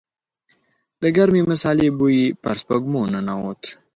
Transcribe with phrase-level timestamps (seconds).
[1.01, 3.61] د ګرمې مسالې بوی يې پر سپږمو ننوت.